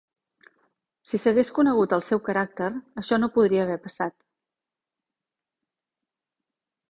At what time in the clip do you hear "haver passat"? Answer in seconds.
3.65-4.15